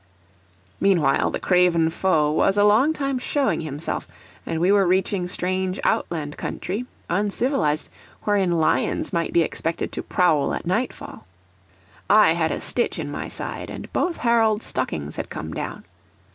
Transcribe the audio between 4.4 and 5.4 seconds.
and we were reaching